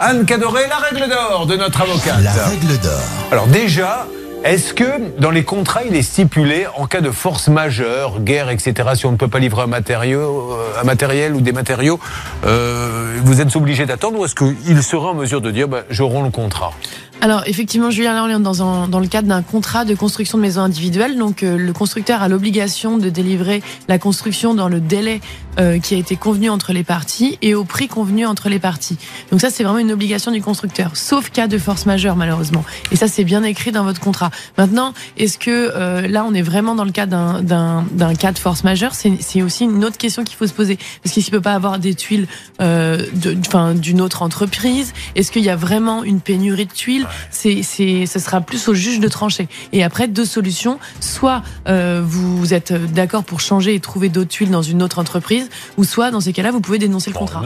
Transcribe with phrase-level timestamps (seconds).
[0.00, 2.22] Anne Cadoré, la règle d'or de notre avocate.
[2.22, 3.02] La règle d'or.
[3.32, 4.06] Alors déjà,
[4.44, 4.84] est-ce que
[5.18, 9.10] dans les contrats, il est stipulé en cas de force majeure, guerre, etc., si on
[9.10, 11.98] ne peut pas livrer un, matériau, euh, un matériel ou des matériaux,
[12.46, 16.04] euh, vous êtes obligé d'attendre ou est-ce qu'il serait en mesure de dire bah, je
[16.04, 16.70] romps le contrat?
[17.20, 20.38] Alors effectivement, Julien, là on est dans, un, dans le cadre d'un contrat de construction
[20.38, 21.18] de maison individuelle.
[21.18, 25.20] Donc euh, le constructeur a l'obligation de délivrer la construction dans le délai
[25.58, 28.98] euh, qui a été convenu entre les parties et au prix convenu entre les parties.
[29.32, 32.64] Donc ça c'est vraiment une obligation du constructeur, sauf cas de force majeure malheureusement.
[32.92, 34.30] Et ça c'est bien écrit dans votre contrat.
[34.56, 38.62] Maintenant, est-ce que euh, là on est vraiment dans le cas d'un cas de force
[38.62, 38.92] majeure?
[38.94, 40.78] C'est aussi une autre question qu'il faut se poser.
[41.02, 42.28] Parce qu'il ne peut pas avoir des tuiles
[42.60, 47.07] d'une autre entreprise Est-ce qu'il y a vraiment une pénurie de tuiles?
[47.30, 49.48] C'est, c'est, ce sera plus au juge de trancher.
[49.72, 50.78] Et après, deux solutions.
[51.00, 55.48] Soit euh, vous êtes d'accord pour changer et trouver d'autres tuiles dans une autre entreprise,
[55.76, 57.42] ou soit, dans ces cas-là, vous pouvez dénoncer le contrat.